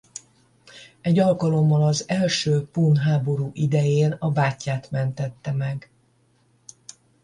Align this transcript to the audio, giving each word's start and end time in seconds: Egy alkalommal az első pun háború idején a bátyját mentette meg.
Egy 1.01 1.19
alkalommal 1.19 1.83
az 1.87 2.03
első 2.07 2.65
pun 2.71 2.95
háború 2.95 3.49
idején 3.53 4.11
a 4.11 4.29
bátyját 4.31 4.91
mentette 4.91 5.51
meg. 5.51 5.91